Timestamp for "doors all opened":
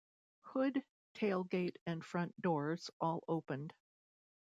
2.41-3.75